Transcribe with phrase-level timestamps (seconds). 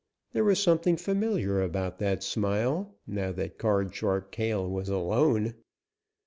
[0.33, 5.53] There was something familiar about that smile, now that Card Sharp Cale was alone.